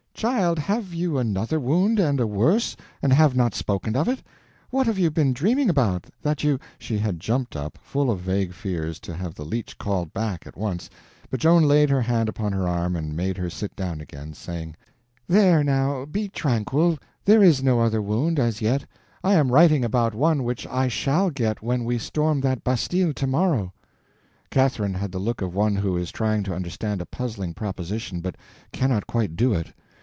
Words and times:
"Child, 0.13 0.59
have 0.59 0.93
you 0.93 1.17
another 1.17 1.59
wound 1.59 1.99
and 1.99 2.19
a 2.19 2.27
worse, 2.27 2.77
and 3.01 3.11
have 3.11 3.35
not 3.35 3.55
spoken 3.55 3.95
of 3.95 4.07
it? 4.07 4.21
What 4.69 4.85
have 4.85 4.99
you 4.99 5.09
been 5.09 5.33
dreaming 5.33 5.67
about, 5.67 6.05
that 6.21 6.43
you—" 6.43 6.59
She 6.77 6.99
had 6.99 7.19
jumped 7.19 7.55
up, 7.55 7.79
full 7.81 8.11
of 8.11 8.19
vague 8.19 8.53
fears, 8.53 8.99
to 8.99 9.15
have 9.15 9.33
the 9.33 9.43
leech 9.43 9.79
called 9.79 10.13
back 10.13 10.45
at 10.45 10.55
once, 10.55 10.91
but 11.31 11.39
Joan 11.39 11.63
laid 11.63 11.89
her 11.89 12.03
hand 12.03 12.29
upon 12.29 12.51
her 12.53 12.67
arm 12.67 12.95
and 12.95 13.15
made 13.17 13.35
her 13.37 13.49
sit 13.49 13.75
down 13.75 13.99
again, 13.99 14.35
saying: 14.35 14.75
"There, 15.25 15.63
now, 15.63 16.05
be 16.05 16.29
tranquil, 16.29 16.99
there 17.25 17.41
is 17.41 17.63
no 17.63 17.79
other 17.79 17.99
wound, 17.99 18.37
as 18.37 18.61
yet; 18.61 18.85
I 19.23 19.33
am 19.33 19.51
writing 19.51 19.83
about 19.83 20.13
one 20.13 20.43
which 20.43 20.67
I 20.67 20.87
shall 20.87 21.31
get 21.31 21.63
when 21.63 21.83
we 21.83 21.97
storm 21.97 22.41
that 22.41 22.63
bastille 22.63 23.13
tomorrow." 23.13 23.73
Catherine 24.51 24.93
had 24.93 25.11
the 25.11 25.17
look 25.19 25.41
of 25.41 25.55
one 25.55 25.75
who 25.77 25.97
is 25.97 26.11
trying 26.11 26.43
to 26.43 26.53
understand 26.53 27.01
a 27.01 27.07
puzzling 27.07 27.55
proposition 27.55 28.19
but 28.21 28.35
cannot 28.71 29.07
quite 29.07 29.35
do 29.35 29.53
it. 29.55 29.73